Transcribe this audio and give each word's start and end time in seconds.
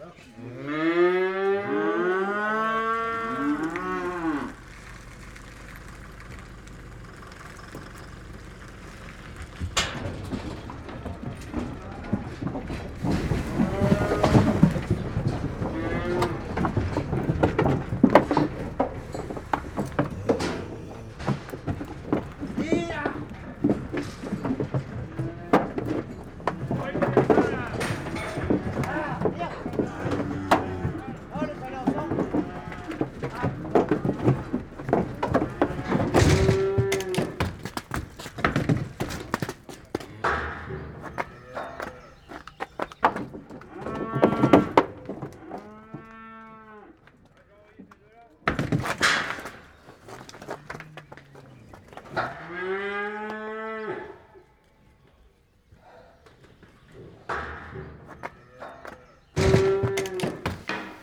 Hum. 0.00 2.01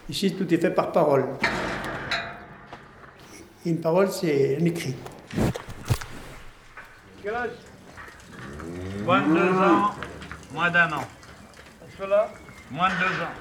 Ici, 0.10 0.34
tout 0.36 0.52
est 0.52 0.58
fait 0.58 0.72
par 0.72 0.92
parole. 0.92 1.26
une 3.64 3.80
parole, 3.80 4.10
c'est 4.10 4.58
un 4.60 4.66
écrit. 4.66 4.96
Quel 7.22 7.36
âge? 7.36 7.52
Moins 9.06 9.22
de 9.22 9.34
deux 9.34 9.58
ans, 9.58 9.92
moins 10.52 10.72
d'un 10.72 10.92
an. 10.94 11.04
Est-ce 11.88 12.10
là 12.10 12.32
Moins 12.72 12.90
de 12.90 12.94
deux 12.94 13.22
ans. 13.22 13.36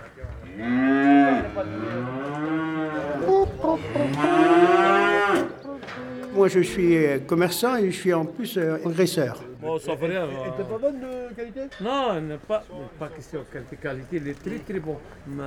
Moi, 6.35 6.49
je 6.49 6.61
suis 6.61 6.97
euh, 6.97 7.19
commerçant 7.21 7.77
et 7.77 7.91
je 7.91 7.97
suis 7.99 8.13
en 8.13 8.27
plus 8.27 8.59
euh, 8.59 8.77
agresseur. 8.85 9.43
Bon, 9.61 9.77
ça 9.79 9.97
fait 9.97 10.07
rien. 10.07 10.25
Elle 10.25 10.53
était 10.53 10.71
pas 10.71 10.79
bonne 10.79 11.01
de 11.01 11.35
qualité? 11.35 11.63
Non, 11.81 12.15
elle 12.15 12.27
n'est 12.27 12.39
pas, 12.39 12.63
pas 12.99 13.09
question 13.09 13.41
de 13.41 13.45
qualité. 13.45 13.77
qualité. 13.77 14.17
Il 14.17 14.29
est 14.29 14.41
très 14.41 14.59
très 14.61 14.79
bon. 14.79 14.99
Mais, 15.27 15.43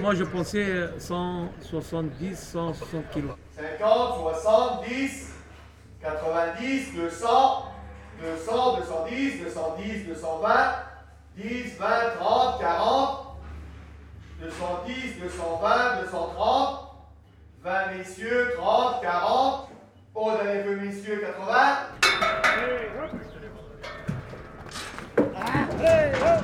moi, 0.00 0.14
je 0.14 0.24
pensais 0.24 0.88
170, 0.98 2.38
160 2.38 3.10
kilos. 3.10 3.32
50, 3.56 4.32
70, 4.42 5.34
90, 6.00 6.94
200, 6.94 7.64
200, 8.22 8.76
210, 8.78 9.42
210, 9.42 10.06
220, 10.06 10.48
10, 11.36 11.78
20, 11.78 11.86
30, 12.20 12.60
40, 12.60 13.36
210, 14.40 15.20
220, 15.20 16.02
230, 16.02 16.78
20 17.64 17.86
messieurs, 17.98 18.52
30, 18.56 19.02
40, 19.02 19.68
au 20.14 20.30
dernier 20.30 20.62
peu 20.62 20.76
messieurs, 20.76 21.20
80. 21.20 21.56
Três, 25.76 26.16
um, 26.22 26.40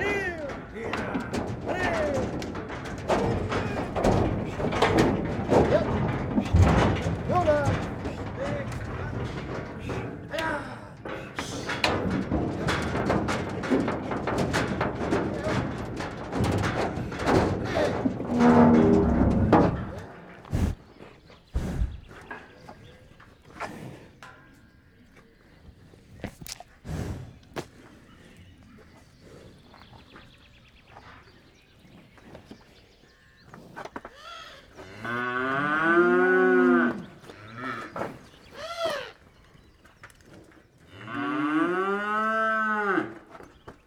e... 0.00 0.34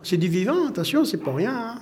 C'est 0.09 0.15
du 0.15 0.29
vivant, 0.29 0.69
attention, 0.69 1.03
c'est 1.03 1.17
pas 1.17 1.33
rien. 1.33 1.53
Hein. 1.53 1.75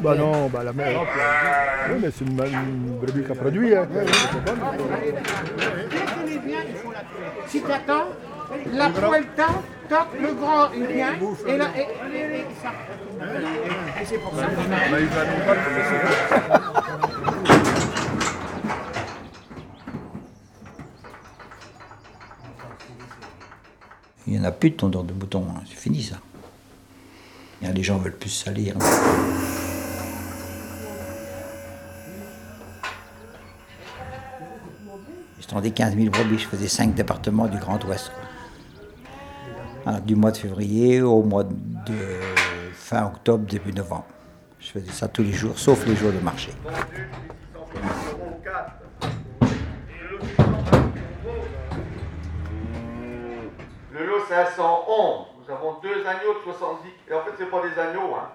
Bah 0.00 0.14
non, 0.14 0.46
bah 0.46 0.64
la 0.64 0.72
mère. 0.72 1.02
Oui, 1.90 1.96
mais 2.00 2.10
c'est 2.10 2.24
une, 2.24 2.40
une 2.40 2.98
brebis 3.02 3.22
qui 3.22 3.32
a 3.32 3.34
produit. 3.34 3.76
Hein. 3.76 3.86
Si 7.48 7.62
tu 7.62 7.70
attends, 7.70 8.06
la 8.72 8.88
poêle 8.88 9.26
le 9.90 10.34
grand 10.34 10.70
il 10.72 10.86
vient, 10.86 11.14
et 11.46 11.56
là, 11.56 11.66
et, 11.76 11.80
et, 11.80 12.46
ça. 12.62 12.72
Et 14.00 14.04
c'est 14.04 14.18
pour 14.18 14.34
ça. 14.36 14.46
Il 24.26 24.34
n'y 24.34 24.38
en 24.38 24.44
a 24.44 24.52
plus 24.52 24.70
de 24.70 24.76
tondeur 24.76 25.02
de 25.02 25.12
boutons, 25.12 25.44
hein. 25.50 25.62
c'est 25.68 25.76
fini 25.76 26.02
ça. 26.02 26.16
les 27.62 27.82
gens 27.82 27.98
veulent 27.98 28.16
plus 28.16 28.30
salir. 28.30 28.76
Je 35.40 35.46
tendais 35.46 35.72
15 35.72 35.96
000 35.96 36.10
brebis, 36.10 36.38
je 36.38 36.46
faisais 36.46 36.68
5 36.68 36.94
départements 36.94 37.48
du 37.48 37.58
Grand 37.58 37.82
Ouest. 37.86 38.12
Du 39.98 40.14
mois 40.14 40.30
de 40.30 40.36
février 40.36 41.02
au 41.02 41.22
mois 41.22 41.44
de 41.44 41.94
fin 42.72 43.06
octobre, 43.06 43.44
début 43.46 43.72
novembre. 43.72 44.06
Je 44.60 44.70
faisais 44.70 44.92
ça 44.92 45.08
tous 45.08 45.22
les 45.22 45.32
jours, 45.32 45.58
sauf 45.58 45.86
les 45.86 45.96
jours 45.96 46.12
de 46.12 46.18
marché. 46.20 46.52
Le 53.92 54.06
lot 54.06 54.20
511, 54.28 55.26
nous 55.38 55.52
avons 55.52 55.80
deux 55.82 56.06
agneaux 56.06 56.34
de 56.34 56.52
70. 56.52 56.88
Et 57.08 57.14
en 57.14 57.22
fait, 57.22 57.30
ce 57.38 57.44
pas 57.44 57.62
des 57.62 57.80
agneaux. 57.80 58.14
Hein. 58.14 58.28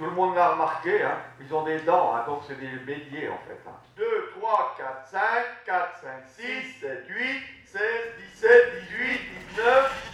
Tout 0.00 0.06
le 0.06 0.12
monde 0.12 0.34
l'a 0.34 0.52
remarqué. 0.52 1.02
Hein. 1.02 1.18
Ils 1.46 1.54
ont 1.54 1.62
des 1.62 1.78
dents, 1.80 2.14
hein, 2.14 2.24
donc 2.26 2.40
c'est 2.48 2.58
des 2.58 2.70
béliers 2.86 3.28
en 3.28 3.36
fait. 3.46 3.60
2, 3.98 4.32
3, 4.40 4.76
4, 4.78 5.08
5, 5.10 5.20
4, 5.66 6.00
5, 6.00 6.10
6, 6.38 6.44
7, 6.80 7.04
8, 7.06 7.42
16, 7.66 7.82
17, 8.32 8.88
18, 8.88 9.20
19. 9.56 10.10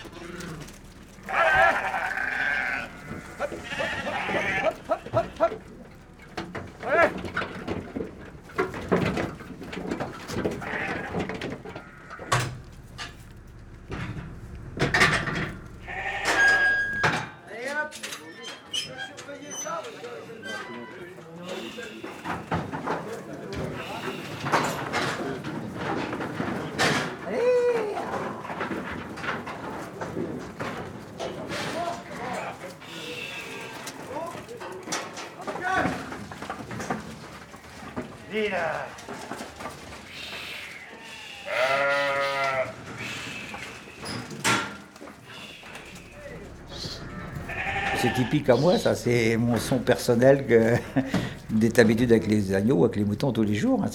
C'est 47.99 48.13
typique 48.13 48.49
à 48.51 48.57
moi, 48.57 48.79
ça, 48.79 48.95
c'est 48.95 49.37
mon 49.37 49.57
son 49.57 49.79
personnel 49.79 50.47
que 50.47 50.75
d'être 51.51 51.79
habitué 51.79 52.05
avec 52.05 52.27
les 52.27 52.53
agneaux, 52.55 52.85
avec 52.85 52.97
les 52.97 53.05
moutons 53.05 53.33
tous 53.33 53.43
les 53.43 53.55
jours. 53.55 53.83
Hein. 53.83 53.91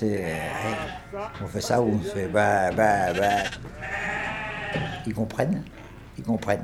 On 1.44 1.48
fait 1.48 1.62
ça 1.62 1.82
ou 1.82 2.00
on 2.00 2.00
fait 2.00 2.28
bah 2.28 2.72
bah 2.72 3.14
bah. 3.14 3.44
Ils 5.06 5.14
comprennent, 5.14 5.64
ils 6.18 6.24
comprennent. 6.24 6.64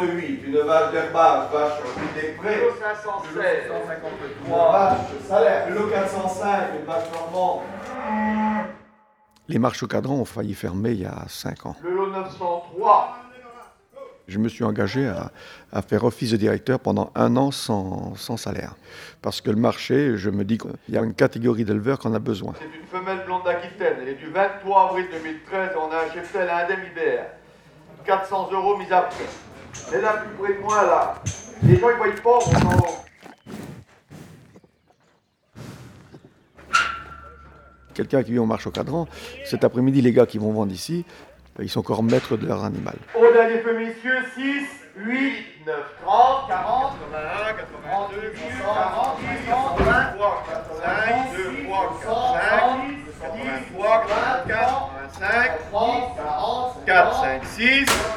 658, 0.00 0.42
une 0.46 0.58
vache 0.58 0.92
d'herbage, 0.92 1.50
vache 1.52 1.72
des 2.14 2.28
prés. 2.32 2.56
Le 2.56 2.62
lot 2.68 2.74
516. 2.80 3.42
3 4.46 4.72
vaches 4.72 4.98
salaires. 5.28 5.68
Le 5.68 5.74
lot 5.74 5.88
405, 5.88 6.60
une 6.80 6.86
vache 6.86 7.04
normande. 7.12 7.60
Les 9.48 9.58
marches 9.58 9.82
au 9.82 9.86
cadran 9.86 10.14
ont 10.14 10.24
failli 10.24 10.54
fermer 10.54 10.92
il 10.92 11.00
y 11.02 11.06
a 11.06 11.24
5 11.28 11.66
ans. 11.66 11.76
Le 11.82 11.94
lot 11.94 12.06
903. 12.10 13.16
Je 14.28 14.38
me 14.38 14.48
suis 14.48 14.62
engagé 14.62 15.08
à, 15.08 15.32
à 15.72 15.82
faire 15.82 16.04
office 16.04 16.30
de 16.30 16.36
directeur 16.36 16.78
pendant 16.78 17.10
un 17.16 17.36
an 17.36 17.50
sans, 17.50 18.14
sans 18.14 18.36
salaire. 18.36 18.76
Parce 19.22 19.40
que 19.40 19.50
le 19.50 19.56
marché, 19.56 20.16
je 20.16 20.30
me 20.30 20.44
dis 20.44 20.56
qu'il 20.56 20.94
y 20.94 20.96
a 20.96 21.02
une 21.02 21.14
catégorie 21.14 21.64
d'éleveurs 21.64 21.98
qu'on 21.98 22.14
a 22.14 22.20
besoin. 22.20 22.54
C'est 22.56 22.64
une 22.66 22.86
femelle 22.86 23.24
blonde 23.26 23.42
d'Aquitaine. 23.44 23.96
Elle 24.02 24.08
est 24.10 24.14
du 24.14 24.30
23 24.30 24.90
avril 24.90 25.06
2013 25.10 25.70
et 25.74 25.76
on 25.76 25.90
a 25.90 26.04
un 26.06 26.14
cheptel 26.14 26.48
à 26.48 26.58
indemne 26.64 26.78
ibère. 26.92 27.26
400 28.06 28.50
euros 28.52 28.76
mis 28.76 28.90
à 28.92 29.02
prix. 29.02 29.24
Elle 29.92 29.98
est 29.98 30.02
là 30.02 30.12
plus 30.14 30.34
près 30.42 30.54
de 30.54 30.60
moi 30.60 30.82
là. 30.82 31.14
Les 31.62 31.78
gens 31.78 31.88
ils 31.90 31.96
voient 31.96 32.38
pas, 32.38 32.38
on 32.54 33.00
Quelqu'un 37.94 38.22
qui 38.22 38.32
vit 38.32 38.38
en 38.38 38.46
marche 38.46 38.66
au 38.66 38.70
cadran, 38.70 39.08
cet 39.44 39.64
après-midi, 39.64 40.00
les 40.00 40.12
gars 40.12 40.24
qui 40.24 40.38
vont 40.38 40.52
vendre 40.52 40.72
ici, 40.72 41.04
ils 41.58 41.68
sont 41.68 41.80
encore 41.80 42.02
maîtres 42.02 42.36
de 42.36 42.46
leur 42.46 42.64
animal. 42.64 42.94
Au 43.14 43.32
dernier 43.32 43.58
feu, 43.58 43.76
messieurs, 43.76 44.24
6, 44.34 44.62
8, 44.96 45.66
9, 45.66 45.76
30, 46.04 46.48
40, 46.48 46.92
81, 47.12 47.54
82, 47.54 48.32
40, 48.62 49.18
50, 49.46 49.78
23, 49.80 50.44
85, 50.80 51.36
2 51.36 51.66
fois 51.66 52.00
45, 52.02 53.00
10 53.34 53.76
fois 53.76 54.04
44, 54.46 54.90
25, 55.20 55.70
30, 55.70 56.16
40, 56.16 56.84
4, 56.86 57.20
5, 57.20 57.44
6. 57.44 58.09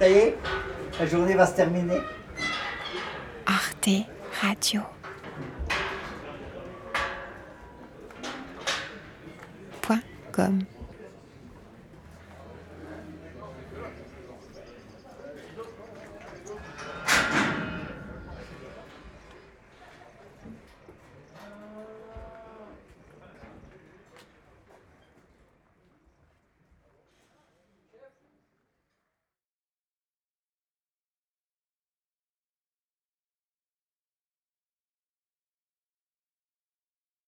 Ça 0.00 0.08
y 0.08 0.12
est, 0.14 0.36
la 0.98 1.04
journée 1.04 1.34
va 1.34 1.46
se 1.46 1.56
terminer. 1.56 2.00
Arte 3.44 4.06
Radio. 4.40 4.80
Com. 10.32 10.60